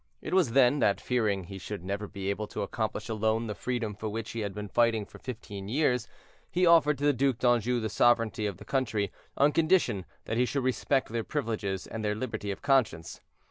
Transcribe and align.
It 0.19 0.33
was 0.33 0.53
then 0.53 0.79
that, 0.79 0.99
fearing 0.99 1.43
he 1.43 1.59
should 1.59 1.83
never 1.83 2.07
be 2.07 2.31
able 2.31 2.47
to 2.47 2.63
accomplish 2.63 3.07
alone 3.07 3.45
the 3.45 3.53
freedom 3.53 3.93
for 3.93 4.09
which 4.09 4.31
he 4.31 4.39
had 4.39 4.51
been 4.51 4.67
fighting 4.67 5.05
for 5.05 5.19
fifteen 5.19 5.67
years, 5.67 6.07
he 6.49 6.65
offered 6.65 6.97
to 6.97 7.03
the 7.03 7.13
Duc 7.13 7.37
d'Anjou 7.37 7.79
the 7.79 7.87
sovereignty 7.87 8.47
of 8.47 8.57
the 8.57 8.65
country, 8.65 9.11
on 9.37 9.51
condition 9.51 10.05
that 10.25 10.37
he 10.37 10.45
should 10.47 10.63
respect 10.63 11.09
their 11.09 11.23
privileges 11.23 11.85
and 11.85 12.03
their 12.03 12.15
liberty 12.15 12.49
of 12.49 12.63
conscience. 12.63 13.21